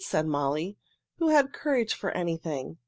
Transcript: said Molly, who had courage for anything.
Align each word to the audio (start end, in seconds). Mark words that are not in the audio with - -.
said 0.03 0.25
Molly, 0.25 0.77
who 1.19 1.27
had 1.29 1.53
courage 1.53 1.93
for 1.93 2.09
anything. 2.09 2.79